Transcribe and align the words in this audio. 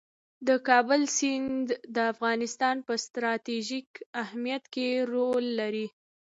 د 0.47 0.49
کابل 0.67 1.01
سیند 1.17 1.67
د 1.95 1.97
افغانستان 2.13 2.75
په 2.87 2.93
ستراتیژیک 3.05 3.89
اهمیت 4.23 4.63
کې 4.73 4.87
رول 5.13 5.45
لري. 5.59 5.87